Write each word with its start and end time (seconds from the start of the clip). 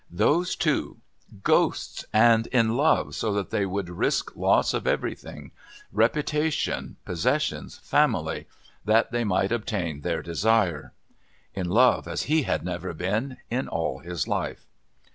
Those 0.09 0.55
two! 0.55 0.97
Ghosts! 1.43 2.05
and 2.11 2.47
in 2.47 2.75
love 2.75 3.13
so 3.13 3.31
that 3.33 3.51
they 3.51 3.67
would 3.67 3.87
risk 3.87 4.35
loss 4.35 4.73
of 4.73 4.87
everything 4.87 5.51
reputation, 5.91 6.95
possessions, 7.05 7.77
family 7.83 8.47
that 8.83 9.11
they 9.11 9.23
might 9.23 9.51
obtain 9.51 10.01
their 10.01 10.23
desire! 10.23 10.91
In 11.53 11.69
love 11.69 12.07
as 12.07 12.23
he 12.23 12.41
had 12.41 12.65
never 12.65 12.95
been 12.95 13.37
in 13.51 13.67
all 13.67 13.99
his 13.99 14.27
life! 14.27 14.65